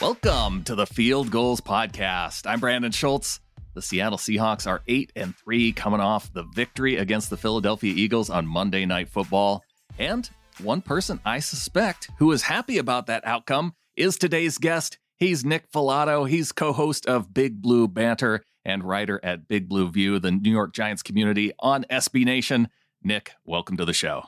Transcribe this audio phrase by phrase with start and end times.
[0.00, 2.46] Welcome to the Field Gulls Podcast.
[2.46, 3.38] I'm Brandon Schultz.
[3.74, 8.30] The Seattle Seahawks are 8 and 3 coming off the victory against the Philadelphia Eagles
[8.30, 9.62] on Monday Night Football.
[9.98, 10.30] And
[10.62, 14.98] one person I suspect who is happy about that outcome is today's guest.
[15.18, 16.26] He's Nick Falato.
[16.26, 20.72] He's co-host of Big Blue Banter and writer at Big Blue View, the New York
[20.72, 22.68] Giants community on SB Nation.
[23.02, 24.24] Nick, welcome to the show.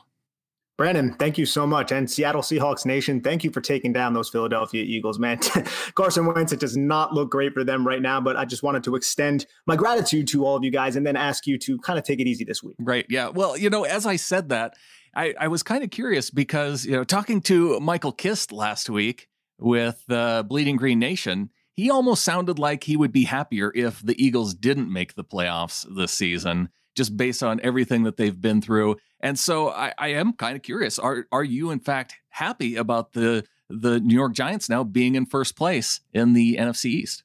[0.75, 1.91] Brandon, thank you so much.
[1.91, 5.37] And Seattle Seahawks Nation, thank you for taking down those Philadelphia Eagles, man.
[5.95, 8.83] Carson Wentz, it does not look great for them right now, but I just wanted
[8.85, 11.99] to extend my gratitude to all of you guys and then ask you to kind
[11.99, 12.75] of take it easy this week.
[12.79, 13.05] Right.
[13.07, 13.29] Yeah.
[13.29, 14.73] Well, you know, as I said that,
[15.15, 19.27] I, I was kind of curious because, you know, talking to Michael Kist last week
[19.59, 24.21] with uh, Bleeding Green Nation, he almost sounded like he would be happier if the
[24.23, 28.97] Eagles didn't make the playoffs this season just based on everything that they've been through.
[29.19, 30.99] And so I, I am kind of curious.
[30.99, 35.25] Are are you in fact happy about the the New York Giants now being in
[35.25, 37.23] first place in the NFC East?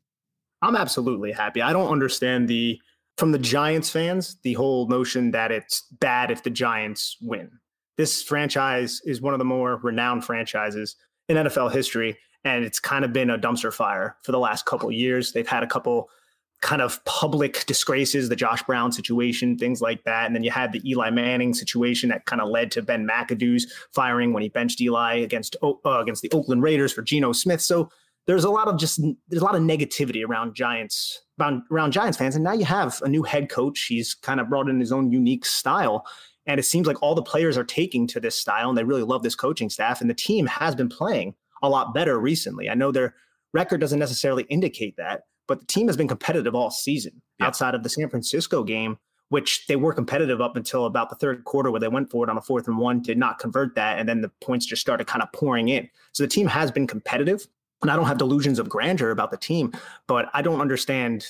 [0.63, 1.63] I'm absolutely happy.
[1.63, 2.81] I don't understand the
[3.17, 7.51] from the Giants fans, the whole notion that it's bad if the Giants win.
[7.97, 10.95] This franchise is one of the more renowned franchises
[11.29, 14.91] in NFL history, and it's kind of been a dumpster fire for the last couple
[14.93, 15.33] years.
[15.33, 16.09] They've had a couple
[16.61, 20.27] kind of public disgraces, the Josh Brown situation, things like that.
[20.27, 23.73] And then you had the Eli Manning situation that kind of led to Ben McAdoo's
[23.95, 27.61] firing when he benched Eli against uh, against the Oakland Raiders for Geno Smith.
[27.61, 27.91] So
[28.27, 32.19] there's a lot of just there's a lot of negativity around Giants around, around Giants
[32.19, 32.35] fans.
[32.35, 33.85] And now you have a new head coach.
[33.85, 36.07] He's kind of brought in his own unique style.
[36.47, 39.03] And it seems like all the players are taking to this style and they really
[39.03, 40.01] love this coaching staff.
[40.01, 42.71] And the team has been playing a lot better recently.
[42.71, 43.15] I know their
[43.53, 47.47] record doesn't necessarily indicate that, but the team has been competitive all season yeah.
[47.47, 48.99] outside of the San Francisco game,
[49.31, 52.31] which they were competitive up until about the third quarter where they went for it
[52.31, 53.99] on a fourth and one, did not convert that.
[53.99, 55.89] And then the points just started kind of pouring in.
[56.13, 57.49] So the team has been competitive.
[57.83, 59.73] And I don't have delusions of grandeur about the team,
[60.09, 61.27] but I don't understand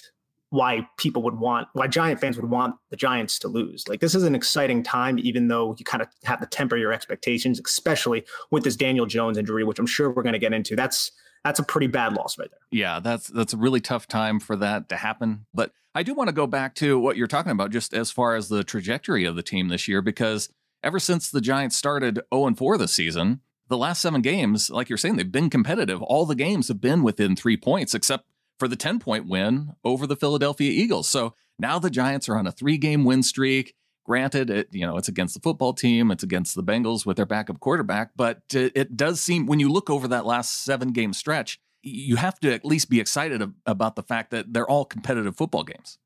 [0.50, 4.14] why people would want why giant fans would want the giants to lose like this
[4.14, 8.24] is an exciting time even though you kind of have to temper your expectations especially
[8.50, 11.12] with this daniel jones injury which i'm sure we're going to get into that's
[11.44, 12.60] that's a pretty bad loss right there.
[12.70, 15.46] Yeah, that's that's a really tough time for that to happen.
[15.54, 18.36] But I do want to go back to what you're talking about, just as far
[18.36, 20.48] as the trajectory of the team this year, because
[20.82, 24.88] ever since the Giants started 0 and 4 this season, the last seven games, like
[24.88, 26.02] you're saying, they've been competitive.
[26.02, 28.26] All the games have been within three points, except
[28.58, 31.08] for the 10 point win over the Philadelphia Eagles.
[31.08, 33.74] So now the Giants are on a three game win streak.
[34.08, 37.26] Granted, it you know it's against the football team, it's against the Bengals with their
[37.26, 41.12] backup quarterback, but uh, it does seem when you look over that last seven game
[41.12, 45.36] stretch, you have to at least be excited about the fact that they're all competitive
[45.36, 45.98] football games.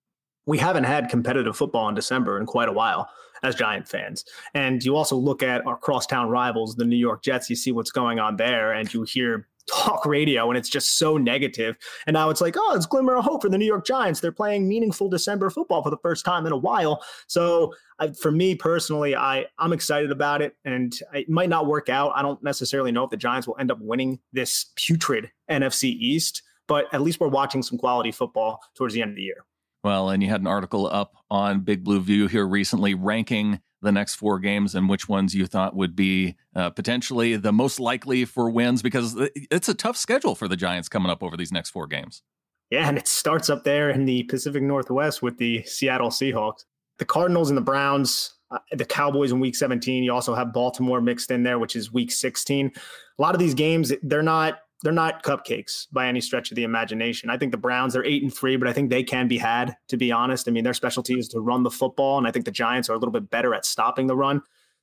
[0.46, 3.08] We haven't had competitive football in December in quite a while
[3.44, 4.24] as Giant fans.
[4.52, 7.92] And you also look at our crosstown rivals, the New York Jets, you see what's
[7.92, 11.76] going on there, and you hear talk radio and it's just so negative.
[12.06, 14.20] And now it's like, oh, it's glimmer of hope for the New York Giants.
[14.20, 17.02] They're playing meaningful December football for the first time in a while.
[17.26, 21.88] So I, for me personally, I I'm excited about it, and it might not work
[21.88, 22.12] out.
[22.14, 26.42] I don't necessarily know if the Giants will end up winning this putrid NFC East,
[26.66, 29.44] but at least we're watching some quality football towards the end of the year.
[29.84, 33.92] Well, and you had an article up on Big Blue View here recently ranking the
[33.92, 38.24] next four games and which ones you thought would be uh, potentially the most likely
[38.24, 41.70] for wins because it's a tough schedule for the Giants coming up over these next
[41.70, 42.22] four games.
[42.70, 46.64] Yeah, and it starts up there in the Pacific Northwest with the Seattle Seahawks.
[46.98, 50.02] The Cardinals and the Browns, uh, the Cowboys in week 17.
[50.04, 52.72] You also have Baltimore mixed in there, which is week 16.
[53.18, 56.64] A lot of these games, they're not they're not cupcakes by any stretch of the
[56.64, 57.30] imagination.
[57.30, 59.76] I think the Browns are eight and three, but I think they can be had,
[59.88, 60.48] to be honest.
[60.48, 62.94] I mean, their specialty is to run the football, and I think the Giants are
[62.94, 64.42] a little bit better at stopping the run.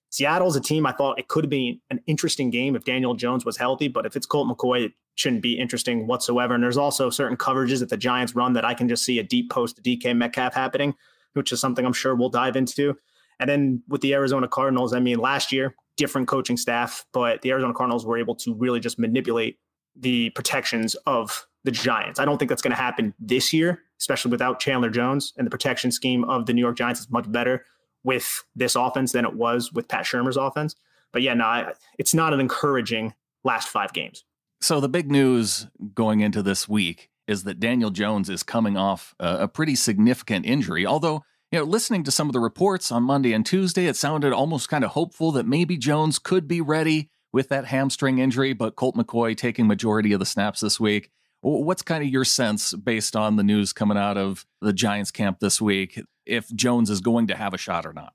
[0.09, 3.57] Seattle's a team I thought it could be an interesting game if Daniel Jones was
[3.57, 6.55] healthy, but if it's Colt McCoy, it shouldn't be interesting whatsoever.
[6.55, 9.23] And there's also certain coverages that the Giants run that I can just see a
[9.23, 10.95] deep post to DK Metcalf happening,
[11.33, 12.97] which is something I'm sure we'll dive into.
[13.39, 17.51] And then with the Arizona Cardinals, I mean, last year, different coaching staff, but the
[17.51, 19.59] Arizona Cardinals were able to really just manipulate
[19.99, 22.19] the protections of the Giants.
[22.19, 25.34] I don't think that's going to happen this year, especially without Chandler Jones.
[25.37, 27.66] And the protection scheme of the New York Giants is much better
[28.03, 30.75] with this offense than it was with Pat Shurmur's offense.
[31.11, 33.13] But yeah, no, it's not an encouraging
[33.43, 34.23] last five games.
[34.61, 39.13] So the big news going into this week is that Daniel Jones is coming off
[39.19, 40.85] a, a pretty significant injury.
[40.85, 44.34] Although, you know, listening to some of the reports on Monday and Tuesday, it sounded
[44.34, 48.76] almost kind of hopeful that maybe Jones could be ready with that hamstring injury, but
[48.76, 51.11] Colt McCoy taking majority of the snaps this week.
[51.41, 55.40] What's kind of your sense based on the news coming out of the Giants camp
[55.40, 58.14] this week if Jones is going to have a shot or not?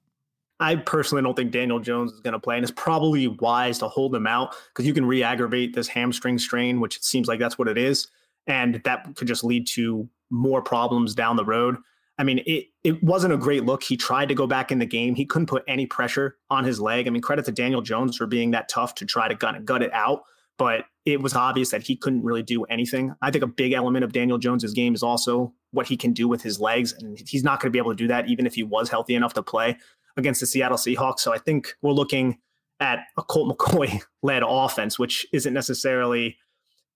[0.60, 3.88] I personally don't think Daniel Jones is going to play, and it's probably wise to
[3.88, 7.58] hold him out because you can re-aggravate this hamstring strain, which it seems like that's
[7.58, 8.08] what it is,
[8.46, 11.76] and that could just lead to more problems down the road.
[12.18, 13.82] I mean, it it wasn't a great look.
[13.82, 15.14] He tried to go back in the game.
[15.14, 17.06] He couldn't put any pressure on his leg.
[17.06, 19.82] I mean, credit to Daniel Jones for being that tough to try to gut, gut
[19.82, 20.22] it out.
[20.56, 23.14] But it was obvious that he couldn't really do anything.
[23.20, 26.28] I think a big element of Daniel Jones's game is also what he can do
[26.28, 28.54] with his legs, and he's not going to be able to do that even if
[28.54, 29.76] he was healthy enough to play
[30.16, 31.20] against the Seattle Seahawks.
[31.20, 32.38] So I think we're looking
[32.78, 36.38] at a Colt McCoy led offense, which isn't necessarily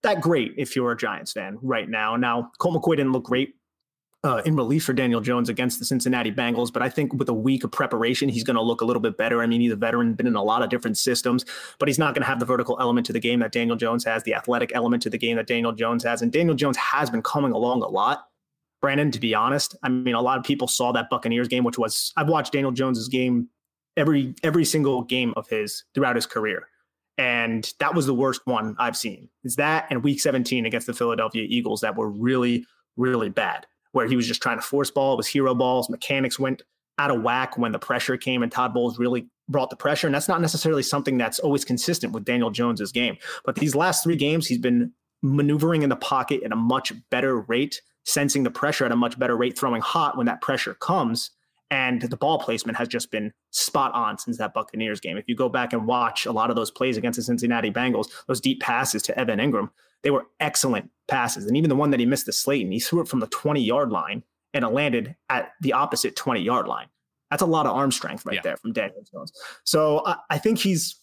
[0.03, 2.15] that great if you're a Giants fan right now.
[2.15, 3.55] Now, Colt McCoy didn't look great
[4.23, 7.33] uh, in relief for Daniel Jones against the Cincinnati Bengals, but I think with a
[7.33, 9.41] week of preparation, he's going to look a little bit better.
[9.41, 11.45] I mean, he's a veteran, been in a lot of different systems,
[11.79, 14.03] but he's not going to have the vertical element to the game that Daniel Jones
[14.03, 16.21] has, the athletic element to the game that Daniel Jones has.
[16.21, 18.25] And Daniel Jones has been coming along a lot.
[18.81, 21.77] Brandon, to be honest, I mean, a lot of people saw that Buccaneers game, which
[21.77, 23.49] was I've watched Daniel Jones's game
[23.97, 26.67] every every single game of his throughout his career.
[27.17, 29.27] And that was the worst one I've seen.
[29.43, 34.07] Is that and week 17 against the Philadelphia Eagles that were really, really bad where
[34.07, 35.13] he was just trying to force ball.
[35.13, 35.89] It was hero balls.
[35.89, 36.61] Mechanics went
[36.97, 40.05] out of whack when the pressure came, and Todd Bowles really brought the pressure.
[40.05, 43.17] And that's not necessarily something that's always consistent with Daniel Jones's game.
[43.45, 44.91] But these last three games, he's been
[45.21, 49.17] maneuvering in the pocket at a much better rate, sensing the pressure at a much
[49.17, 51.31] better rate, throwing hot when that pressure comes.
[51.71, 55.17] And the ball placement has just been spot on since that Buccaneers game.
[55.17, 58.07] If you go back and watch a lot of those plays against the Cincinnati Bengals,
[58.27, 59.69] those deep passes to Evan Engram,
[60.03, 61.45] they were excellent passes.
[61.45, 63.61] And even the one that he missed the Slayton, he threw it from the 20
[63.61, 64.23] yard line
[64.53, 66.87] and it landed at the opposite 20 yard line.
[67.29, 68.41] That's a lot of arm strength right yeah.
[68.41, 69.31] there from Daniel Jones.
[69.63, 70.95] So I, I think he's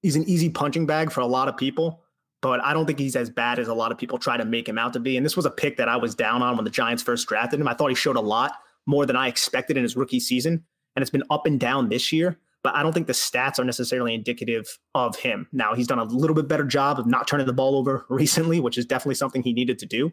[0.00, 2.02] he's an easy punching bag for a lot of people,
[2.40, 4.68] but I don't think he's as bad as a lot of people try to make
[4.68, 5.16] him out to be.
[5.16, 7.60] And this was a pick that I was down on when the Giants first drafted
[7.60, 7.68] him.
[7.68, 8.54] I thought he showed a lot
[8.86, 10.64] more than I expected in his rookie season.
[10.96, 13.64] And it's been up and down this year but I don't think the stats are
[13.64, 15.48] necessarily indicative of him.
[15.52, 18.60] Now, he's done a little bit better job of not turning the ball over recently,
[18.60, 20.12] which is definitely something he needed to do.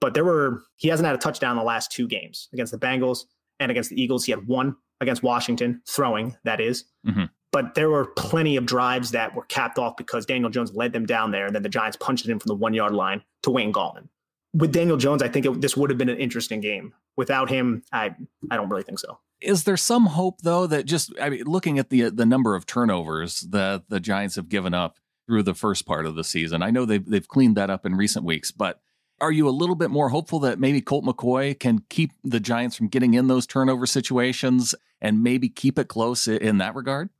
[0.00, 2.78] But there were, he hasn't had a touchdown in the last two games against the
[2.78, 3.24] Bengals
[3.60, 4.24] and against the Eagles.
[4.24, 6.84] He had one against Washington, throwing, that is.
[7.06, 7.24] Mm-hmm.
[7.52, 11.06] But there were plenty of drives that were capped off because Daniel Jones led them
[11.06, 13.50] down there, and then the Giants punched it in from the one yard line to
[13.50, 14.08] Wayne Gallman.
[14.52, 16.92] With Daniel Jones, I think it, this would have been an interesting game.
[17.16, 18.14] Without him, I
[18.50, 19.20] I don't really think so.
[19.44, 22.66] Is there some hope though that just I mean looking at the the number of
[22.66, 26.62] turnovers that the Giants have given up through the first part of the season.
[26.62, 28.80] I know they've they've cleaned that up in recent weeks, but
[29.20, 32.76] are you a little bit more hopeful that maybe Colt McCoy can keep the Giants
[32.76, 37.10] from getting in those turnover situations and maybe keep it close in that regard?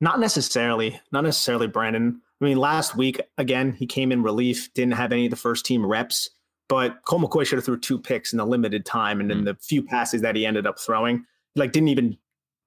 [0.00, 1.00] Not necessarily.
[1.10, 2.20] Not necessarily, Brandon.
[2.40, 5.64] I mean, last week, again, he came in relief, didn't have any of the first
[5.64, 6.28] team reps,
[6.68, 9.20] but Colt McCoy should have threw two picks in the limited time.
[9.20, 9.44] And in mm.
[9.44, 11.24] the few passes that he ended up throwing,
[11.56, 12.16] like didn't even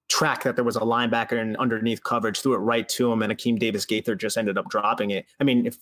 [0.08, 3.32] track that there was a linebacker in underneath coverage, threw it right to him, and
[3.32, 5.26] Akeem Davis Gaither just ended up dropping it.
[5.40, 5.78] I mean, if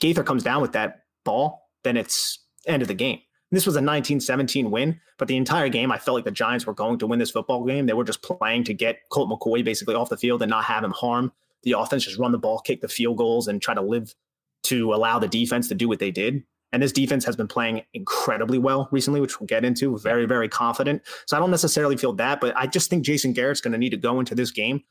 [0.00, 3.20] Gaither comes down with that ball, then it's end of the game.
[3.52, 6.72] This was a 1917 win, but the entire game, I felt like the Giants were
[6.72, 7.86] going to win this football game.
[7.86, 10.84] They were just playing to get Colt McCoy basically off the field and not have
[10.84, 11.32] him harm
[11.62, 14.14] the offense, just run the ball, kick the field goals, and try to live
[14.62, 16.42] to allow the defense to do what they did.
[16.72, 19.98] And this defense has been playing incredibly well recently, which we'll get into.
[19.98, 21.02] Very, very confident.
[21.26, 23.90] So I don't necessarily feel that, but I just think Jason Garrett's going to need
[23.90, 24.84] to go into this game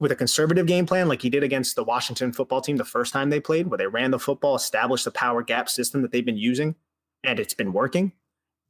[0.00, 3.12] with a conservative game plan, like he did against the Washington football team the first
[3.12, 6.24] time they played, where they ran the football, established the power gap system that they've
[6.24, 6.74] been using,
[7.22, 8.12] and it's been working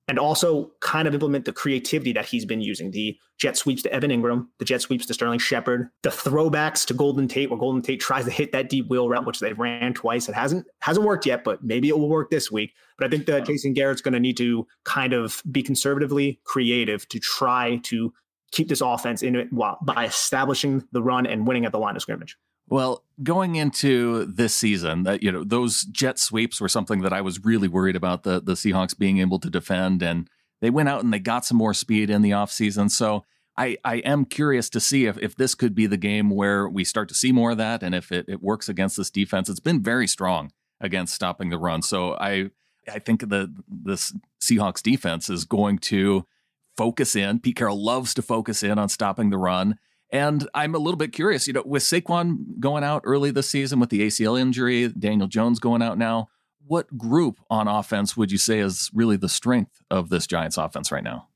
[0.07, 3.93] and also kind of implement the creativity that he's been using the jet sweeps to
[3.93, 7.81] Evan Engram, the jet sweeps to Sterling Shepard, the throwbacks to Golden Tate, where Golden
[7.81, 10.29] Tate tries to hit that deep wheel route, which they've ran twice.
[10.29, 12.75] It hasn't hasn't worked yet, but maybe it will work this week.
[12.99, 17.09] But I think that Jason Garrett's going to need to kind of be conservatively creative
[17.09, 18.13] to try to
[18.53, 21.97] keep this offense in it while, by establishing the run and winning at the line
[21.97, 22.37] of scrimmage.
[22.67, 27.21] Well, going into this season, that you know those jet sweeps were something that I
[27.21, 30.29] was really worried about the the Seahawks being able to defend, and
[30.61, 32.91] they went out and they got some more speed in the offseason.
[32.91, 33.25] So
[33.57, 36.85] I I am curious to see if if this could be the game where we
[36.85, 39.49] start to see more of that, and if it, it works against this defense.
[39.49, 41.83] It's been very strong against stopping the run.
[41.83, 42.51] So I
[42.89, 46.27] I think the this Seahawks defense is going to
[46.77, 47.41] focus in.
[47.41, 49.79] Pete Carroll loves to focus in on stopping the run.
[50.11, 53.81] And I'm a little bit curious, you know, with Saquon going out early this season
[53.81, 56.29] with the ACL injury, Daniel Jones going out now,
[56.67, 60.91] what group on offense would you say is really the strength of this Giants offense
[60.93, 61.29] right now?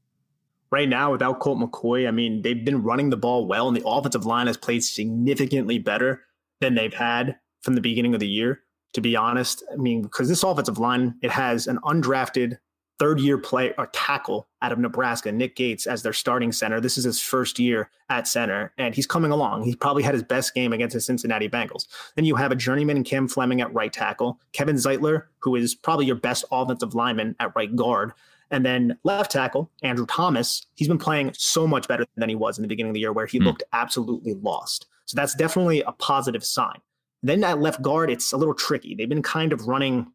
[0.71, 3.87] Right now, without Colt McCoy, I mean, they've been running the ball well, and the
[3.87, 6.23] offensive line has played significantly better
[6.61, 8.61] than they've had from the beginning of the year,
[8.93, 9.63] to be honest.
[9.73, 12.59] I mean, because this offensive line, it has an undrafted
[12.99, 16.81] third year player or tackle out of Nebraska, Nick Gates, as their starting center.
[16.81, 19.65] This is his first year at center, and he's coming along.
[19.65, 21.87] He probably had his best game against the Cincinnati Bengals.
[22.17, 26.07] Then you have a journeyman Cam Fleming at right tackle, Kevin Zeitler, who is probably
[26.07, 28.13] your best offensive lineman at right guard.
[28.51, 32.57] And then left tackle, Andrew Thomas, he's been playing so much better than he was
[32.59, 33.45] in the beginning of the year, where he mm.
[33.45, 34.87] looked absolutely lost.
[35.05, 36.79] So that's definitely a positive sign.
[37.23, 38.95] Then at left guard, it's a little tricky.
[38.95, 40.13] They've been kind of running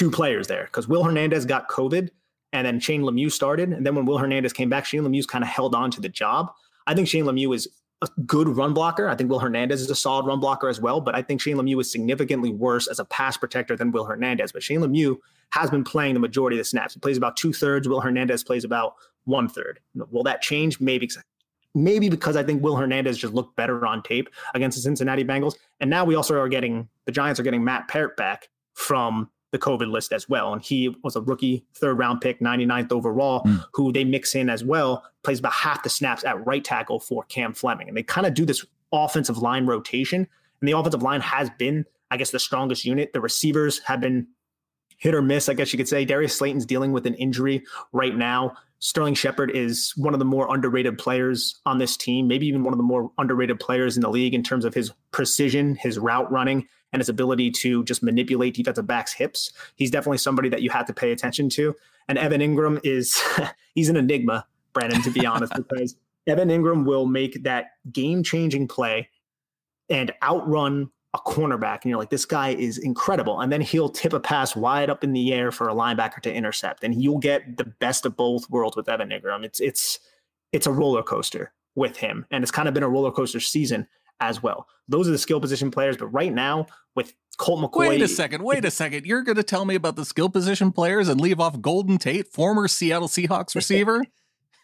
[0.00, 2.08] two players there because Will Hernandez got COVID
[2.54, 3.68] and then Shane Lemieux started.
[3.68, 6.08] And then when Will Hernandez came back, Shane Lemieux's kind of held on to the
[6.08, 6.50] job.
[6.86, 7.68] I think Shane Lemieux is
[8.00, 9.10] a good run blocker.
[9.10, 11.58] I think Will Hernandez is a solid run blocker as well, but I think Shane
[11.58, 14.52] Lemieux is significantly worse as a pass protector than Will Hernandez.
[14.52, 15.18] But Shane Lemieux
[15.50, 16.94] has been playing the majority of the snaps.
[16.94, 17.86] He plays about two thirds.
[17.86, 19.80] Will Hernandez plays about one third.
[20.10, 20.80] Will that change?
[20.80, 21.10] Maybe.
[21.74, 25.56] Maybe because I think Will Hernandez just looked better on tape against the Cincinnati Bengals.
[25.78, 29.58] And now we also are getting the Giants are getting Matt Peart back from the
[29.58, 30.52] COVID list as well.
[30.52, 33.64] And he was a rookie third round pick, 99th overall, mm.
[33.72, 37.24] who they mix in as well, plays about half the snaps at right tackle for
[37.24, 37.88] Cam Fleming.
[37.88, 40.26] And they kind of do this offensive line rotation.
[40.60, 43.12] And the offensive line has been, I guess, the strongest unit.
[43.12, 44.26] The receivers have been
[44.98, 46.04] hit or miss, I guess you could say.
[46.04, 48.54] Darius Slayton's dealing with an injury right now.
[48.80, 52.72] Sterling Shepard is one of the more underrated players on this team, maybe even one
[52.72, 56.30] of the more underrated players in the league in terms of his precision, his route
[56.32, 59.52] running, and his ability to just manipulate defensive backs' hips.
[59.76, 61.74] He's definitely somebody that you have to pay attention to.
[62.08, 63.20] And Evan Engram is
[63.74, 69.08] he's an enigma, Brandon, to be honest, because Evan Engram will make that game-changing play
[69.88, 73.40] and outrun a cornerback, and you're like, this guy is incredible.
[73.40, 76.32] And then he'll tip a pass wide up in the air for a linebacker to
[76.32, 79.44] intercept, and you'll get the best of both worlds with Evan Engram.
[79.44, 79.98] It's it's
[80.52, 83.88] it's a roller coaster with him, and it's kind of been a roller coaster season
[84.20, 84.66] as well.
[84.88, 85.96] Those are the skill position players.
[85.96, 87.88] But right now, with Colt McCoy.
[87.88, 88.42] Wait a second.
[88.42, 89.06] Wait a second.
[89.06, 92.28] You're going to tell me about the skill position players and leave off Golden Tate,
[92.28, 94.04] former Seattle Seahawks receiver?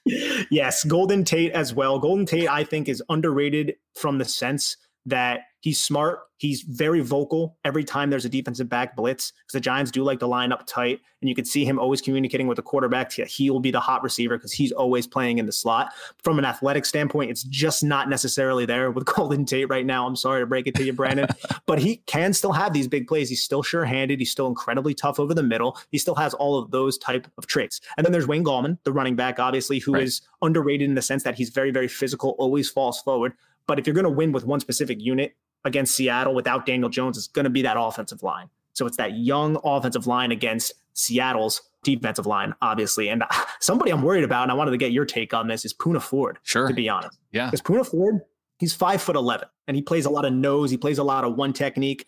[0.51, 1.99] yes, Golden Tate as well.
[1.99, 6.21] Golden Tate, I think, is underrated from the sense that he's smart.
[6.37, 10.21] He's very vocal every time there's a defensive back blitz because the Giants do like
[10.21, 11.01] to line up tight.
[11.21, 13.11] And you can see him always communicating with the quarterback.
[13.11, 15.93] He will be the hot receiver because he's always playing in the slot.
[16.23, 20.07] From an athletic standpoint, it's just not necessarily there with Golden Tate right now.
[20.07, 21.27] I'm sorry to break it to you, Brandon,
[21.67, 23.29] but he can still have these big plays.
[23.29, 24.21] He's still sure handed.
[24.21, 25.77] He's still incredibly tough over the middle.
[25.91, 27.81] He still has all of those type of traits.
[27.97, 30.05] And then there's Wayne Gallman, the running back, obviously, who right.
[30.05, 33.33] is underrated in the sense that he's very, very physical, always falls forward.
[33.67, 35.35] But if you're going to win with one specific unit,
[35.67, 38.49] against Seattle without Daniel Jones is going to be that offensive line.
[38.73, 43.09] So it's that young offensive line against Seattle's defensive line, obviously.
[43.09, 43.27] And uh,
[43.61, 46.01] somebody I'm worried about, and I wanted to get your take on this, is Poona
[46.01, 46.39] Ford.
[46.43, 46.69] Sure.
[46.69, 47.19] To be honest.
[47.33, 47.47] Yeah.
[47.47, 48.21] Because Poona Ford,
[48.59, 50.71] he's five foot 11 and he plays a lot of nose.
[50.71, 52.07] He plays a lot of one technique.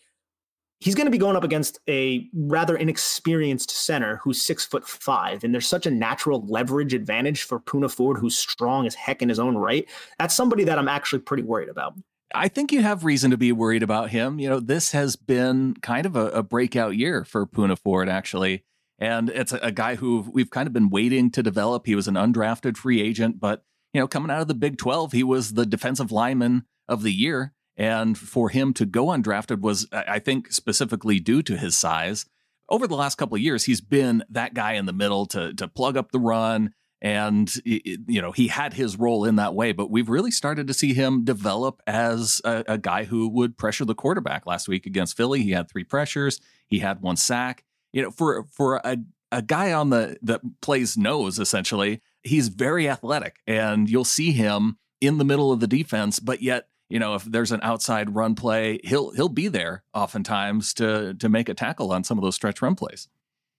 [0.81, 5.43] He's going to be going up against a rather inexperienced center who's six foot five.
[5.43, 9.29] And there's such a natural leverage advantage for Poona Ford, who's strong as heck in
[9.29, 9.88] his own right.
[10.21, 11.95] That's somebody that I'm actually pretty worried about.
[12.35, 14.38] I think you have reason to be worried about him.
[14.38, 18.64] You know, this has been kind of a, a breakout year for Poona Ford, actually.
[18.99, 21.87] And it's a, a, guy who we've kind of been waiting to develop.
[21.87, 23.62] He was an undrafted free agent, but,
[23.94, 27.12] you know, coming out of the Big 12, he was the defensive lineman of the
[27.12, 27.54] year.
[27.76, 32.26] And for him to go undrafted was, I think, specifically due to his size.
[32.68, 35.68] Over the last couple of years, he's been that guy in the middle to, to
[35.68, 39.90] plug up the run, and you know he had his role in that way but
[39.90, 43.95] we've really started to see him develop as a, a, guy who would pressure the
[43.95, 45.43] quarterback last week against philly.
[45.43, 46.40] He had three pressures.
[46.67, 47.64] He had one sack.
[47.93, 48.99] You know for for a,
[49.31, 54.78] a guy on the that plays nose essentially he's very athletic and you'll see him
[55.00, 58.35] in the middle of the defense but yet you know if there's an outside run
[58.35, 62.35] play he'll he'll be there oftentimes to to make a tackle on some of those
[62.35, 63.09] stretch run plays.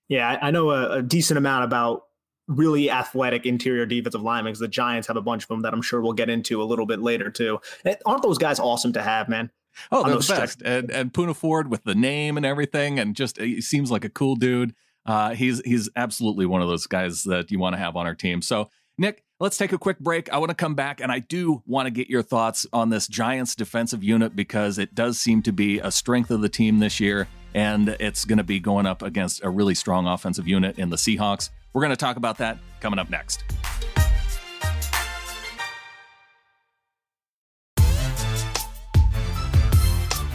[0.07, 2.03] Yeah i know a, a decent amount about
[2.49, 5.81] really athletic interior defensive linemen because the Giants have a bunch of them that I'm
[5.81, 7.59] sure we'll get into a little bit later too.
[7.85, 9.51] And aren't those guys awesome to have, man?
[9.91, 10.61] Oh, they're the best.
[10.63, 14.09] And and Poona Ford with the name and everything, and just he seems like a
[14.09, 14.73] cool dude.
[15.05, 18.15] Uh, he's he's absolutely one of those guys that you want to have on our
[18.15, 18.41] team.
[18.41, 20.31] So Nick, let's take a quick break.
[20.31, 23.07] I want to come back and I do want to get your thoughts on this
[23.07, 26.99] Giants defensive unit because it does seem to be a strength of the team this
[26.99, 30.89] year, and it's going to be going up against a really strong offensive unit in
[30.89, 31.49] the Seahawks.
[31.73, 33.43] We're going to talk about that coming up next.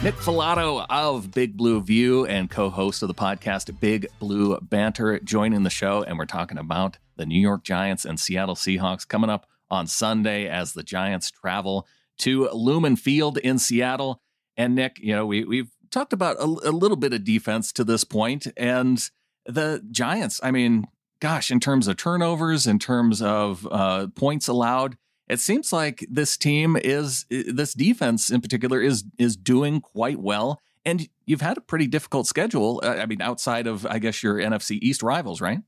[0.05, 5.19] Nick Falato of Big Blue View and co host of the podcast Big Blue Banter
[5.19, 6.03] joining the show.
[6.03, 10.47] And we're talking about the New York Giants and Seattle Seahawks coming up on Sunday
[10.47, 11.87] as the Giants travel
[12.19, 14.21] to Lumen Field in Seattle.
[14.55, 17.83] And Nick, you know, we, we've talked about a, a little bit of defense to
[17.83, 19.09] this point, and
[19.45, 20.85] the Giants, I mean,
[21.19, 24.97] gosh, in terms of turnovers, in terms of uh, points allowed,
[25.27, 30.61] it seems like this team is this defense in particular is is doing quite well.
[30.85, 32.79] And you've had a pretty difficult schedule.
[32.83, 35.59] Uh, I mean, outside of I guess your NFC East rivals, right?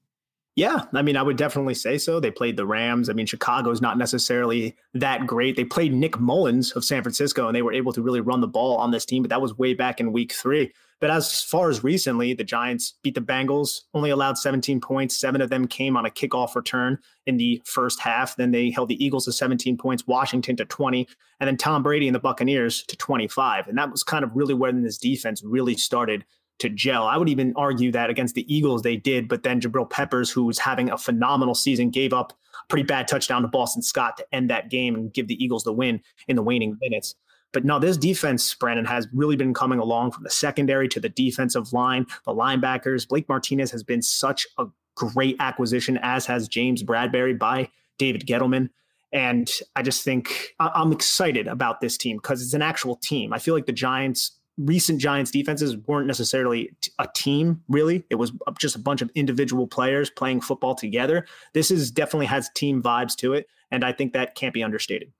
[0.58, 2.20] Yeah, I mean, I would definitely say so.
[2.20, 3.12] They played the Rams.
[3.12, 5.56] I mean, Chicago's not necessarily that great.
[5.56, 8.48] They played Nick Mullens of San Francisco, and they were able to really run the
[8.48, 10.74] ball on this team, but that was way back in week three.
[11.00, 15.16] But as far as recently, the Giants beat the Bengals, only allowed 17 points.
[15.16, 16.98] Seven of them came on a kickoff return
[17.28, 18.36] in the first half.
[18.36, 21.08] Then they held the Eagles to 17 points, Washington to 20,
[21.40, 23.68] and then Tom Brady and the Buccaneers to 25.
[23.68, 26.26] And that was kind of really when this defense really started
[26.60, 27.06] to gel.
[27.06, 30.44] I would even argue that against the Eagles they did, but then Jabril Peppers, who
[30.46, 34.26] was having a phenomenal season, gave up a pretty bad touchdown to Boston Scott to
[34.34, 37.16] end that game and give the Eagles the win in the waning minutes.
[37.54, 41.10] But no, this defense, Brandon, has really been coming along from the secondary to the
[41.10, 43.08] defensive line, the linebackers.
[43.08, 48.70] Blake Martinez has been such a great acquisition, as has James Bradberry by David Gettleman.
[49.14, 53.32] And I just think I'm excited about this team because it's an actual team.
[53.32, 58.04] I feel like the Giants recent Giants defenses weren't necessarily a team, really.
[58.10, 61.26] It was just a bunch of individual players playing football together.
[61.54, 65.12] This is definitely has team vibes to it, and I think that can't be understated.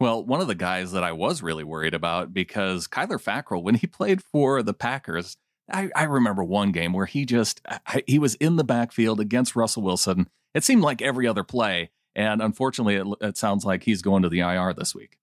[0.00, 3.74] Well, one of the guys that I was really worried about because Kyler Fackrell, when
[3.74, 5.36] he played for the Packers,
[5.70, 9.54] I, I remember one game where he just I, he was in the backfield against
[9.54, 10.28] Russell Wilson.
[10.54, 14.28] It seemed like every other play, and unfortunately, it, it sounds like he's going to
[14.28, 15.18] the IR this week.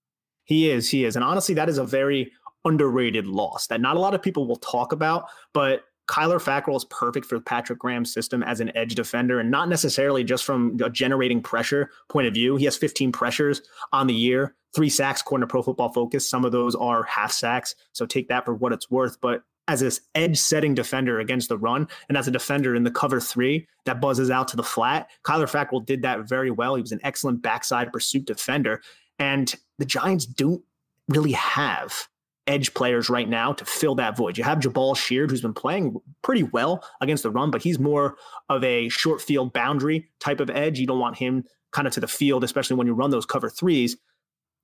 [0.45, 2.31] He is, he is, and honestly, that is a very
[2.67, 6.85] underrated loss that not a lot of people will talk about, but Kyler Fackrell is
[6.85, 10.89] perfect for Patrick Graham's system as an edge defender, and not necessarily just from a
[10.89, 12.55] generating pressure point of view.
[12.55, 16.29] He has 15 pressures on the year, three sacks according to Pro Football Focus.
[16.29, 19.19] Some of those are half sacks, so take that for what it's worth.
[19.19, 22.91] But as this edge setting defender against the run, and as a defender in the
[22.91, 26.75] cover three that buzzes out to the flat, Kyler Fackrell did that very well.
[26.75, 28.81] He was an excellent backside pursuit defender,
[29.19, 30.63] and the Giants don't
[31.09, 32.07] really have
[32.47, 34.37] edge players right now to fill that void.
[34.37, 38.17] You have Jabaal Sheard, who's been playing pretty well against the run, but he's more
[38.49, 40.79] of a short field boundary type of edge.
[40.79, 43.49] You don't want him kind of to the field, especially when you run those cover
[43.49, 43.97] threes.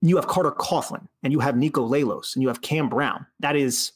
[0.02, 3.26] You have Carter Coughlin and you have Niko Lalos and you have Cam Brown.
[3.40, 3.94] That is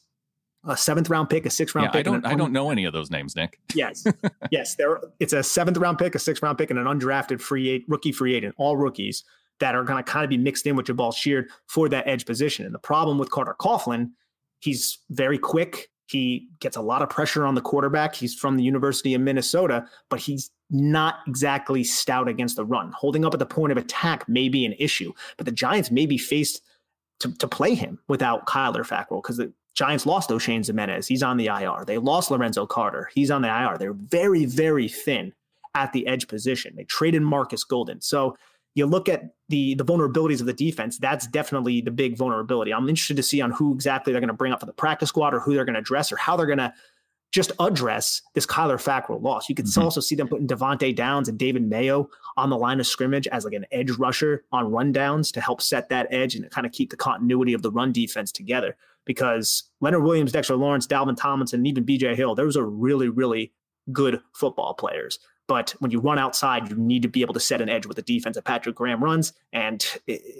[0.66, 2.00] a seventh round pick, a sixth round yeah, pick.
[2.00, 3.58] I don't, I don't know any of those names, Nick.
[3.74, 4.04] yes,
[4.50, 5.00] yes, there.
[5.20, 8.34] It's a seventh round pick, a sixth round pick, and an undrafted free rookie free
[8.34, 9.24] agent, all rookies
[9.60, 12.26] that are going to kind of be mixed in with Jabaal Sheard for that edge
[12.26, 12.64] position.
[12.64, 14.10] And the problem with Carter Coughlin,
[14.60, 15.90] he's very quick.
[16.06, 18.14] He gets a lot of pressure on the quarterback.
[18.14, 22.92] He's from the University of Minnesota, but he's not exactly stout against the run.
[22.92, 26.06] Holding up at the point of attack may be an issue, but the Giants may
[26.06, 26.62] be faced
[27.20, 31.06] to, to play him without Kyler Fackrell because the Giants lost Oshane Ximines.
[31.06, 31.84] He's on the IR.
[31.84, 33.10] They lost Lorenzo Carter.
[33.14, 33.78] He's on the IR.
[33.78, 35.32] They're very, very thin
[35.74, 36.74] at the edge position.
[36.76, 38.00] They traded Marcus Golden.
[38.00, 38.36] So
[38.78, 42.72] you look at the the vulnerabilities of the defense, that's definitely the big vulnerability.
[42.72, 45.10] I'm interested to see on who exactly they're going to bring up for the practice
[45.10, 46.72] squad or who they're going to address or how they're going to
[47.30, 49.48] just address this Kyler Fackrell loss.
[49.48, 49.82] You can mm-hmm.
[49.82, 53.44] also see them putting Devante Downs and David Mayo on the line of scrimmage as
[53.44, 56.90] like an edge rusher on rundowns to help set that edge and kind of keep
[56.90, 58.76] the continuity of the run defense together.
[59.04, 63.52] Because Leonard Williams, Dexter Lawrence, Dalvin Tomlinson, and even BJ Hill, those are really, really
[63.92, 65.18] good football players.
[65.48, 67.96] But when you run outside, you need to be able to set an edge with
[67.96, 69.84] the defense that Patrick Graham runs, and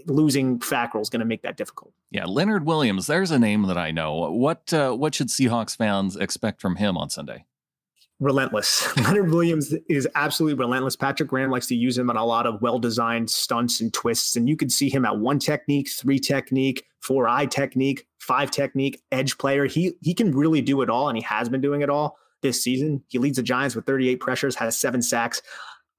[0.06, 1.92] losing Fackrell is going to make that difficult.
[2.10, 4.30] Yeah, Leonard Williams, there's a name that I know.
[4.30, 7.46] What uh, what should Seahawks fans expect from him on Sunday?
[8.20, 8.94] Relentless.
[8.98, 10.94] Leonard Williams is absolutely relentless.
[10.94, 14.36] Patrick Graham likes to use him on a lot of well designed stunts and twists,
[14.36, 19.00] and you can see him at one technique, three technique, four eye technique, five technique,
[19.10, 19.64] edge player.
[19.64, 22.62] He he can really do it all, and he has been doing it all this
[22.62, 23.02] season.
[23.08, 25.42] He leads the Giants with 38 pressures, has seven sacks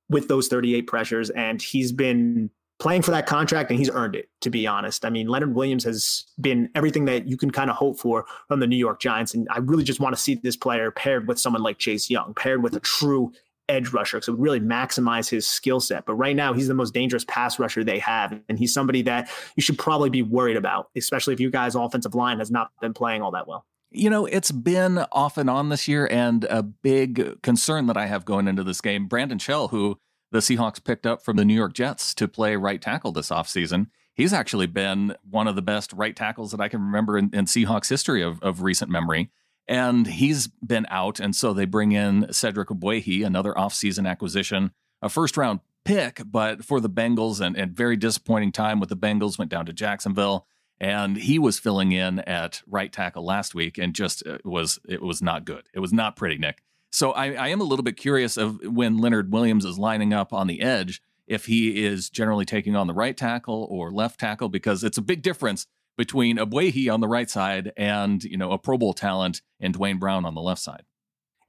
[0.10, 2.50] with those 38 pressures, and he's been
[2.80, 5.06] playing for that contract and he's earned it, to be honest.
[5.06, 8.62] I mean, Leonard Williams has been everything that you can kind of hope for from
[8.62, 9.34] the New York Giants.
[9.34, 12.34] And I really just want to see this player paired with someone like Chase Young,
[12.34, 13.34] paired with a true
[13.68, 16.06] edge rusher because it would really maximize his skill set.
[16.06, 18.40] But right now, he's the most dangerous pass rusher they have.
[18.48, 22.16] And he's somebody that you should probably be worried about, especially if you guys' offensive
[22.16, 23.66] line has not been playing all that well.
[23.92, 28.06] You know, it's been off and on this year, and a big concern that I
[28.06, 29.08] have going into this game.
[29.08, 30.00] Brandon Shell, who
[30.32, 33.88] the Seahawks picked up from the New York Jets to play right tackle this offseason,
[34.14, 37.46] he's actually been one of the best right tackles that I can remember in, in
[37.46, 39.32] Seahawks history of, of recent memory.
[39.68, 44.72] And he's been out, and so they bring in Cedric Ogbuehi, another offseason acquisition,
[45.02, 48.98] a first round pick, but for the Bengals, and, and very disappointing time with the
[48.98, 50.46] Bengals, went down to Jacksonville
[50.80, 55.02] and he was filling in at right tackle last week and just uh, was it
[55.02, 55.68] was not good.
[55.74, 56.62] It was not pretty, Nick.
[56.92, 60.34] So I, I am a little bit curious of when Leonard Williams is lining up
[60.34, 64.50] on the edge, if he is generally taking on the right tackle or left tackle,
[64.50, 68.58] because it's a big difference between Ogbuehi on the right side and you know a
[68.58, 70.84] Pro Bowl talent and Dwayne Brown on the left side.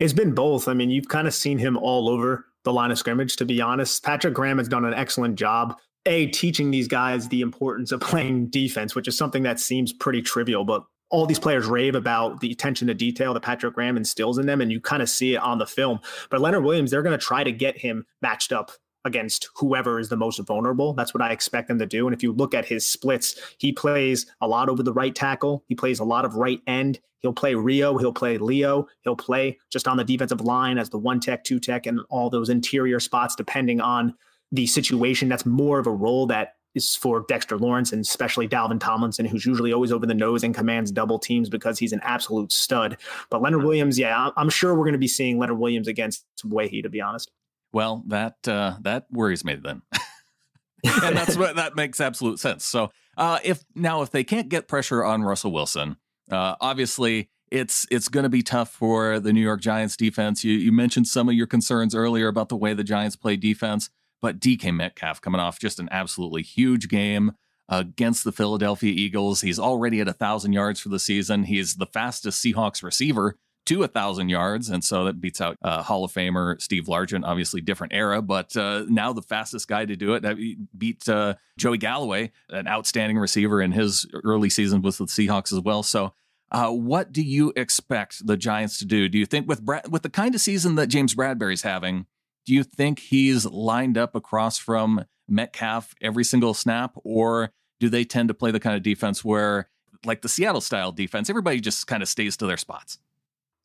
[0.00, 0.66] It's been both.
[0.66, 3.36] I mean, you've kind of seen him all over the line of scrimmage.
[3.36, 5.78] To be honest, Patrick Graham has done an excellent job.
[6.06, 10.22] A teaching these guys the importance of playing defense, which is something that seems pretty
[10.22, 14.38] trivial, but all these players rave about the attention to detail that Patrick Graham instills
[14.38, 16.00] in them, and you kind of see it on the film.
[16.30, 18.70] But Leonard Williams, they're going to try to get him matched up
[19.04, 20.92] against whoever is the most vulnerable.
[20.92, 22.06] That's what I expect them to do.
[22.06, 25.64] And if you look at his splits, he plays a lot over the right tackle.
[25.68, 27.00] He plays a lot of right end.
[27.20, 27.98] He'll play Rio.
[27.98, 28.86] He'll play Leo.
[29.02, 32.30] He'll play just on the defensive line as the one tech, two tech, and all
[32.30, 34.14] those interior spots, depending on
[34.52, 35.28] the situation.
[35.28, 39.44] That's more of a role that is for Dexter Lawrence and especially Dalvin Tomlinson, who's
[39.44, 42.96] usually always over the nose and commands double teams because he's an absolute stud.
[43.28, 46.82] But Leonard Williams, yeah, I'm sure we're going to be seeing Leonard Williams against Wehi,
[46.82, 47.30] to be honest.
[47.72, 49.82] Well, that uh, that worries me then.
[51.02, 52.64] and that's what that makes absolute sense.
[52.64, 55.96] So, uh, if now if they can't get pressure on Russell Wilson,
[56.30, 60.44] uh, obviously it's it's going to be tough for the New York Giants defense.
[60.44, 63.90] You you mentioned some of your concerns earlier about the way the Giants play defense,
[64.20, 67.32] but DK Metcalf coming off just an absolutely huge game
[67.68, 69.40] against the Philadelphia Eagles.
[69.40, 71.44] He's already at a thousand yards for the season.
[71.44, 75.82] He's the fastest Seahawks receiver to a thousand yards, and so that beats out uh,
[75.82, 77.24] Hall of Famer Steve Largent.
[77.24, 80.22] Obviously, different era, but uh, now the fastest guy to do it.
[80.22, 80.36] That
[80.76, 85.60] beat uh, Joey Galloway, an outstanding receiver in his early season with the Seahawks as
[85.60, 85.82] well.
[85.82, 86.12] So.
[86.52, 89.08] Uh, what do you expect the Giants to do?
[89.08, 92.06] Do you think with with the kind of season that James Bradberry's having,
[92.46, 98.04] do you think he's lined up across from Metcalf every single snap, or do they
[98.04, 99.68] tend to play the kind of defense where,
[100.04, 102.98] like the Seattle style defense, everybody just kind of stays to their spots?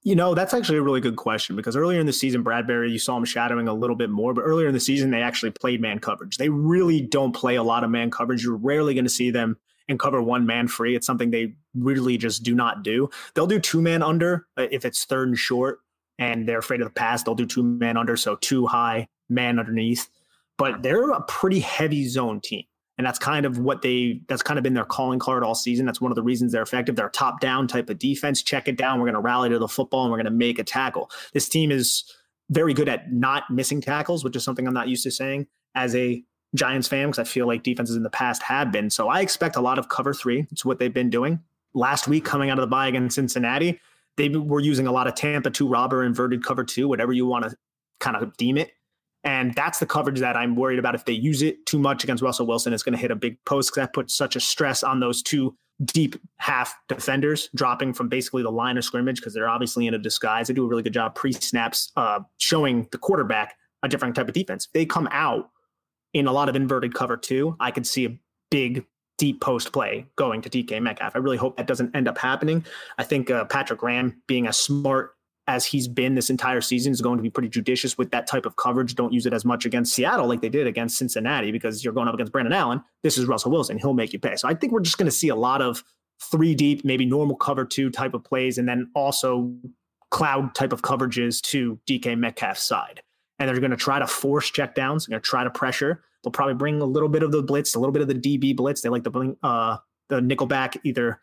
[0.04, 3.00] You know, that's actually a really good question because earlier in the season, Bradberry, you
[3.00, 5.82] saw him shadowing a little bit more, but earlier in the season, they actually played
[5.82, 6.38] man coverage.
[6.38, 8.44] They really don't play a lot of man coverage.
[8.44, 9.58] You're rarely going to see them
[9.88, 10.96] and cover one man free.
[10.96, 13.10] It's something they really just do not do.
[13.34, 15.80] They'll do two man under uh, if it's third and short
[16.20, 17.24] and they're afraid of the pass.
[17.24, 20.10] They'll do two man under, so two high, man underneath.
[20.58, 22.64] But they're a pretty heavy zone team.
[22.98, 25.86] And that's kind of what they, that's kind of been their calling card all season.
[25.86, 26.96] That's one of the reasons they're effective.
[26.96, 28.42] They're top down type of defense.
[28.42, 29.00] Check it down.
[29.00, 31.12] We're going to rally to the football and we're going to make a tackle.
[31.34, 32.06] This team is
[32.50, 35.94] very good at not missing tackles, which is something I'm not used to saying as
[35.94, 36.24] a
[36.54, 38.90] Giants fan, because I feel like defenses in the past have been.
[38.90, 40.48] So I expect a lot of cover three.
[40.52, 41.42] It's what they've been doing.
[41.74, 43.78] Last week, coming out of the bye against Cincinnati,
[44.18, 47.46] they were using a lot of Tampa two robber inverted cover two, whatever you want
[47.46, 47.56] to
[48.00, 48.72] kind of deem it.
[49.24, 50.94] And that's the coverage that I'm worried about.
[50.94, 53.44] If they use it too much against Russell Wilson, it's going to hit a big
[53.46, 58.08] post because that puts such a stress on those two deep half defenders dropping from
[58.08, 60.48] basically the line of scrimmage because they're obviously in a disguise.
[60.48, 64.28] They do a really good job pre snaps uh, showing the quarterback a different type
[64.28, 64.66] of defense.
[64.66, 65.50] If they come out
[66.14, 68.18] in a lot of inverted cover too, I could see a
[68.52, 68.86] big
[69.18, 71.16] deep post play going to DK Metcalf.
[71.16, 72.66] I really hope that doesn't end up happening.
[72.98, 75.16] I think uh, Patrick Graham being as smart
[75.48, 78.46] as he's been this entire season is going to be pretty judicious with that type
[78.46, 78.96] of coverage.
[78.96, 82.08] Don't use it as much against Seattle like they did against Cincinnati because you're going
[82.08, 82.84] up against Brandon Allen.
[83.04, 83.78] This is Russell Wilson.
[83.78, 84.36] He'll make you pay.
[84.38, 85.84] So I think we're just going to see a lot of
[86.20, 89.54] three deep, maybe normal cover two type of plays, and then also
[90.10, 93.02] cloud type of coverages to DK Metcalf's side.
[93.38, 95.06] And they're going to try to force checkdowns.
[95.06, 96.04] They're going to try to pressure.
[96.24, 98.56] They'll probably bring a little bit of the blitz, a little bit of the DB
[98.56, 98.82] blitz.
[98.82, 99.78] They like to bring uh,
[100.10, 101.20] the nickelback, either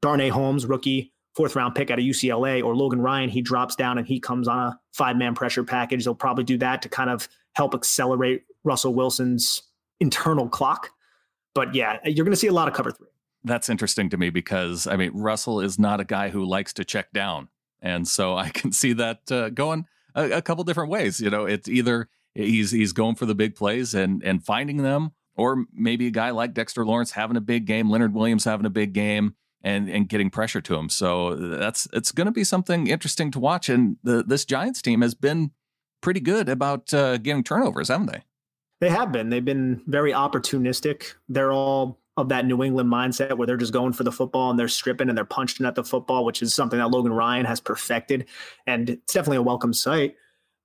[0.00, 3.98] Darnay Holmes, rookie, fourth round pick out of UCLA, or Logan Ryan, he drops down
[3.98, 6.04] and he comes on a five man pressure package.
[6.04, 9.62] They'll probably do that to kind of help accelerate Russell Wilson's
[10.00, 10.90] internal clock.
[11.54, 13.08] But yeah, you're going to see a lot of cover three.
[13.44, 16.84] That's interesting to me because, I mean, Russell is not a guy who likes to
[16.84, 17.48] check down.
[17.80, 21.20] And so I can see that uh, going a, a couple different ways.
[21.20, 25.12] You know, it's either he's he's going for the big plays and and finding them,
[25.36, 28.70] or maybe a guy like Dexter Lawrence having a big game, Leonard Williams having a
[28.70, 30.88] big game, and and getting pressure to him.
[30.88, 33.68] So that's it's going to be something interesting to watch.
[33.68, 35.52] And the, this Giants team has been
[36.00, 38.22] pretty good about uh, getting turnovers, haven't they?
[38.80, 39.30] They have been.
[39.30, 41.14] They've been very opportunistic.
[41.28, 44.58] They're all of that New England mindset where they're just going for the football and
[44.58, 47.60] they're stripping and they're punching at the football, which is something that Logan Ryan has
[47.60, 48.26] perfected.
[48.66, 50.16] And it's definitely a welcome sight.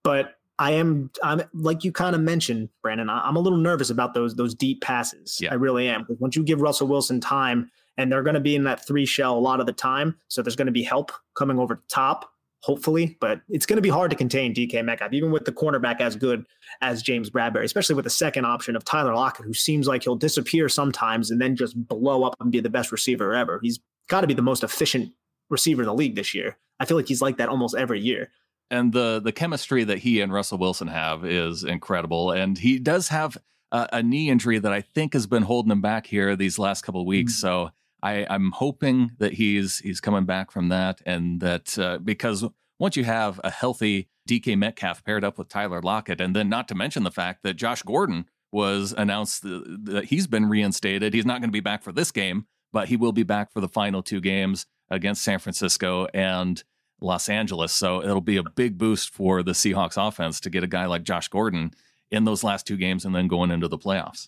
[0.03, 3.09] But I am I'm like you kind of mentioned, Brandon.
[3.09, 5.39] I'm a little nervous about those those deep passes.
[5.41, 5.51] Yeah.
[5.51, 6.05] I really am.
[6.19, 9.37] Once you give Russell Wilson time, and they're going to be in that three shell
[9.37, 12.31] a lot of the time, so there's going to be help coming over the top,
[12.61, 13.17] hopefully.
[13.19, 16.15] But it's going to be hard to contain DK Metcalf, even with the cornerback as
[16.15, 16.45] good
[16.81, 20.15] as James Bradberry, especially with the second option of Tyler Lockett, who seems like he'll
[20.15, 23.59] disappear sometimes and then just blow up and be the best receiver ever.
[23.61, 25.11] He's got to be the most efficient
[25.49, 26.57] receiver in the league this year.
[26.79, 28.31] I feel like he's like that almost every year.
[28.71, 32.31] and the the chemistry that he and Russell Wilson have is incredible.
[32.31, 33.37] And he does have
[33.71, 36.83] a, a knee injury that I think has been holding him back here these last
[36.83, 37.33] couple of weeks.
[37.33, 37.47] Mm-hmm.
[37.47, 37.71] So
[38.03, 42.45] I, I'm hoping that he's he's coming back from that, and that uh, because
[42.79, 46.67] once you have a healthy DK Metcalf paired up with Tyler Lockett, and then not
[46.69, 51.13] to mention the fact that Josh Gordon was announced that he's been reinstated.
[51.13, 53.61] He's not going to be back for this game, but he will be back for
[53.61, 56.63] the final two games against San Francisco and
[56.99, 57.71] Los Angeles.
[57.71, 61.03] So it'll be a big boost for the Seahawks offense to get a guy like
[61.03, 61.71] Josh Gordon
[62.11, 64.27] in those last two games and then going into the playoffs.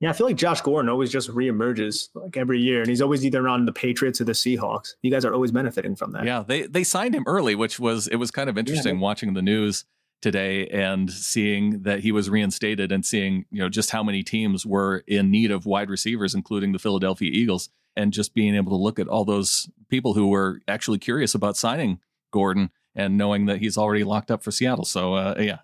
[0.00, 3.24] Yeah, I feel like Josh Gordon always just reemerges like every year, and he's always
[3.24, 4.94] either on the Patriots or the Seahawks.
[5.02, 6.24] You guys are always benefiting from that.
[6.24, 9.02] Yeah, they they signed him early, which was it was kind of interesting yeah.
[9.02, 9.84] watching the news
[10.20, 14.66] today and seeing that he was reinstated and seeing you know just how many teams
[14.66, 18.82] were in need of wide receivers, including the Philadelphia Eagles, and just being able to
[18.82, 22.00] look at all those people who were actually curious about signing
[22.32, 24.84] Gordon and knowing that he's already locked up for Seattle.
[24.84, 25.58] So uh, yeah,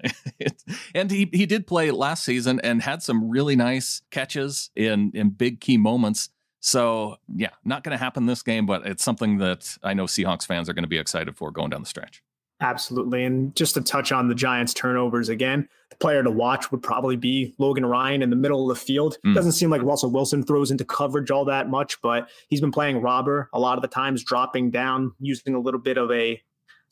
[0.94, 5.30] and he he did play last season and had some really nice catches in in
[5.30, 6.30] big key moments.
[6.60, 10.46] So yeah, not going to happen this game, but it's something that I know Seahawks
[10.46, 12.22] fans are going to be excited for going down the stretch.
[12.62, 13.24] Absolutely.
[13.24, 17.16] And just to touch on the Giants turnovers again, the player to watch would probably
[17.16, 19.18] be Logan Ryan in the middle of the field.
[19.26, 19.34] Mm.
[19.34, 23.00] Doesn't seem like Russell Wilson throws into coverage all that much, but he's been playing
[23.00, 26.40] robber a lot of the times, dropping down, using a little bit of a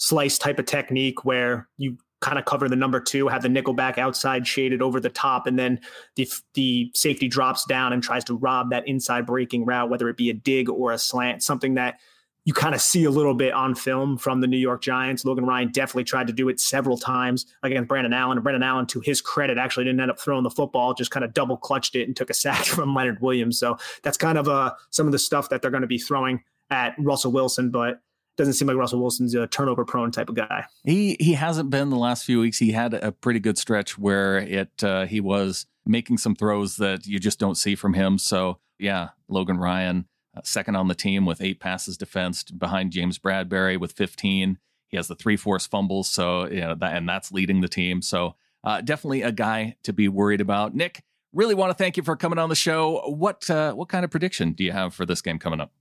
[0.01, 3.75] slice type of technique where you kind of cover the number two, have the nickel
[3.75, 5.79] back outside shaded over the top, and then
[6.17, 10.17] the the safety drops down and tries to rob that inside breaking route, whether it
[10.17, 12.01] be a dig or a slant, something that
[12.45, 15.27] you kind of see a little bit on film from the New York Giants.
[15.27, 18.39] Logan Ryan definitely tried to do it several times against Brandon Allen.
[18.39, 21.23] And Brandon Allen, to his credit, actually didn't end up throwing the football, just kind
[21.23, 23.59] of double clutched it and took a sack from Leonard Williams.
[23.59, 26.43] So that's kind of uh, some of the stuff that they're going to be throwing
[26.71, 27.71] at Russell Wilson.
[27.71, 28.01] But
[28.41, 30.65] doesn't seem like Russell Wilson's a turnover prone type of guy.
[30.85, 32.59] He he hasn't been the last few weeks.
[32.59, 37.07] He had a pretty good stretch where it uh, he was making some throws that
[37.07, 38.17] you just don't see from him.
[38.17, 43.19] So yeah, Logan Ryan uh, second on the team with eight passes defensed behind James
[43.19, 44.59] Bradberry with 15.
[44.89, 48.01] He has the three force fumbles, so you know that, and that's leading the team.
[48.01, 50.75] So uh, definitely a guy to be worried about.
[50.75, 51.03] Nick,
[51.35, 53.03] really want to thank you for coming on the show.
[53.07, 55.73] What uh, what kind of prediction do you have for this game coming up?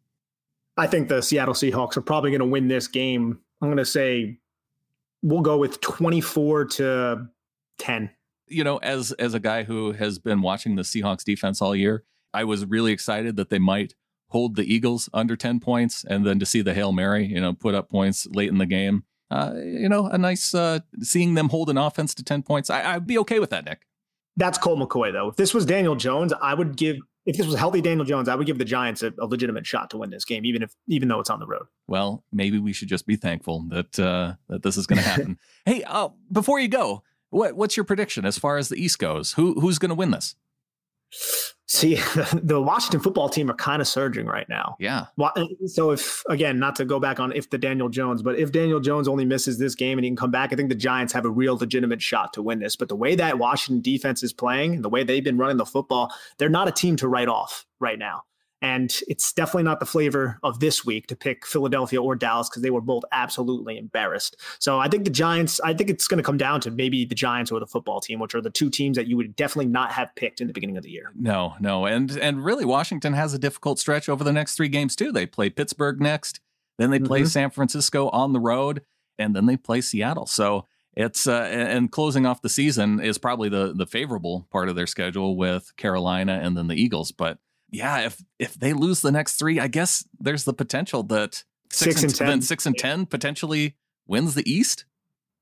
[0.79, 3.37] I think the Seattle Seahawks are probably going to win this game.
[3.61, 4.39] I'm going to say
[5.21, 7.27] we'll go with 24 to
[7.79, 8.09] 10.
[8.47, 12.05] You know, as as a guy who has been watching the Seahawks defense all year,
[12.33, 13.93] I was really excited that they might
[14.29, 17.53] hold the Eagles under 10 points and then to see the Hail Mary, you know,
[17.53, 19.03] put up points late in the game.
[19.29, 22.69] Uh, you know, a nice uh, seeing them hold an offense to 10 points.
[22.69, 23.81] I, I'd be okay with that, Nick.
[24.37, 25.27] That's Colt McCoy, though.
[25.27, 26.97] If this was Daniel Jones, I would give
[27.29, 29.91] if this was healthy Daniel Jones, I would give the Giants a, a, legitimate shot
[29.91, 31.67] to win this game, even if even though it's on the road.
[31.87, 35.37] Well, maybe we should just be thankful that uh, that this is going to happen.
[35.65, 39.33] hey, uh, before you go, what what's your prediction as far as the East goes?
[39.33, 40.35] Who who's going to win this?
[41.71, 41.95] See,
[42.34, 44.75] the Washington football team are kind of surging right now.
[44.79, 45.05] Yeah.
[45.67, 48.79] So if again, not to go back on if the Daniel Jones, but if Daniel
[48.79, 51.25] Jones only misses this game and he can come back, I think the Giants have
[51.25, 52.75] a real legitimate shot to win this.
[52.75, 56.12] But the way that Washington defense is playing, the way they've been running the football,
[56.39, 58.23] they're not a team to write off right now.
[58.61, 62.61] And it's definitely not the flavor of this week to pick Philadelphia or Dallas because
[62.61, 64.35] they were both absolutely embarrassed.
[64.59, 67.15] So I think the Giants, I think it's going to come down to maybe the
[67.15, 69.91] Giants or the football team, which are the two teams that you would definitely not
[69.93, 71.11] have picked in the beginning of the year.
[71.15, 71.85] No, no.
[71.85, 75.11] And and really Washington has a difficult stretch over the next three games too.
[75.11, 76.41] They play Pittsburgh next,
[76.77, 77.27] then they play mm-hmm.
[77.27, 78.81] San Francisco on the road,
[79.17, 80.25] and then they play Seattle.
[80.25, 84.75] So it's uh, and closing off the season is probably the the favorable part of
[84.75, 87.11] their schedule with Carolina and then the Eagles.
[87.11, 87.37] But
[87.71, 92.01] yeah, if if they lose the next three, I guess there's the potential that six,
[92.01, 93.75] six and, and, ten, then six and ten potentially
[94.08, 94.86] wins the East.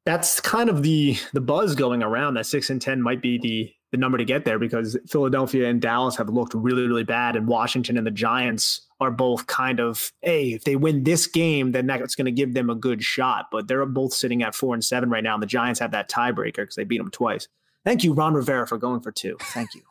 [0.06, 3.74] That's kind of the the buzz going around that six and ten might be the
[3.92, 7.48] the number to get there because Philadelphia and Dallas have looked really really bad, and
[7.48, 11.88] Washington and the Giants are both kind of hey, if they win this game, then
[11.88, 13.48] that's going to give them a good shot.
[13.52, 16.10] But they're both sitting at four and seven right now, and the Giants have that
[16.10, 17.48] tiebreaker because they beat them twice.
[17.86, 19.38] Thank you, Ron Rivera, for going for two.
[19.40, 19.82] Thank you.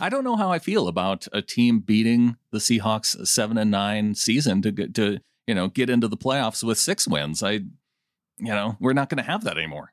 [0.00, 4.14] I don't know how I feel about a team beating the Seahawks seven and nine
[4.14, 7.42] season to get to you know get into the playoffs with six wins.
[7.42, 7.64] I, you
[8.38, 9.92] know, we're not going to have that anymore.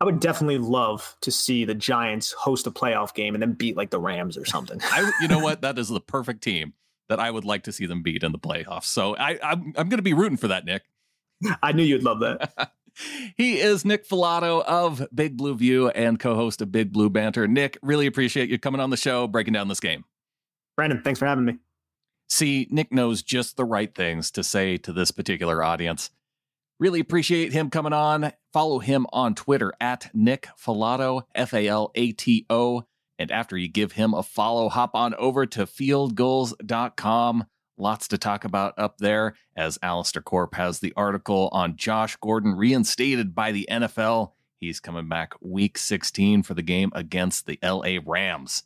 [0.00, 3.76] I would definitely love to see the Giants host a playoff game and then beat
[3.76, 4.80] like the Rams or something.
[4.82, 5.60] I, you know what?
[5.62, 6.74] That is the perfect team
[7.08, 8.86] that I would like to see them beat in the playoffs.
[8.86, 10.82] So I, I'm, I'm going to be rooting for that, Nick.
[11.62, 12.72] I knew you'd love that.
[13.36, 17.48] He is Nick Falato of Big Blue View and co host of Big Blue Banter.
[17.48, 20.04] Nick, really appreciate you coming on the show, breaking down this game.
[20.76, 21.58] Brandon, thanks for having me.
[22.28, 26.10] See, Nick knows just the right things to say to this particular audience.
[26.80, 28.32] Really appreciate him coming on.
[28.52, 32.84] Follow him on Twitter at Nick Falato, F A L A T O.
[33.18, 37.44] And after you give him a follow, hop on over to fieldgulls.com.
[37.76, 42.54] Lots to talk about up there as Alistair Corp has the article on Josh Gordon
[42.54, 44.32] reinstated by the NFL.
[44.60, 48.64] He's coming back week 16 for the game against the LA Rams.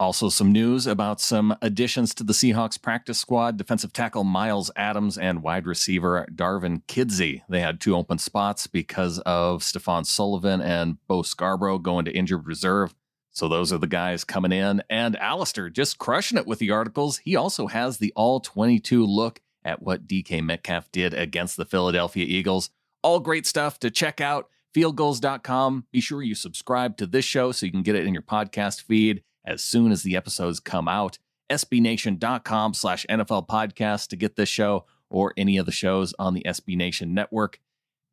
[0.00, 5.16] Also, some news about some additions to the Seahawks practice squad defensive tackle Myles Adams
[5.16, 7.42] and wide receiver Darvin Kidsy.
[7.48, 12.46] They had two open spots because of Stephon Sullivan and Bo Scarborough going to injured
[12.46, 12.92] reserve.
[13.34, 14.82] So those are the guys coming in.
[14.88, 17.18] And Alistair just crushing it with the articles.
[17.18, 22.24] He also has the all 22 look at what DK Metcalf did against the Philadelphia
[22.26, 22.70] Eagles.
[23.02, 24.48] All great stuff to check out.
[24.74, 25.86] Fieldgulls.com.
[25.92, 28.82] Be sure you subscribe to this show so you can get it in your podcast
[28.82, 31.18] feed as soon as the episodes come out.
[31.50, 36.42] SBNation.com slash NFL podcast to get this show or any of the shows on the
[36.46, 37.60] SB Nation network.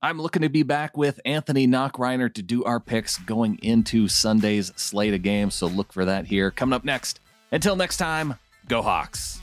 [0.04, 4.72] I'm looking to be back with Anthony Knockreiner to do our picks going into Sunday's
[4.76, 5.54] slate of games.
[5.54, 7.20] So look for that here coming up next.
[7.52, 8.34] Until next time,
[8.68, 9.40] go Hawks.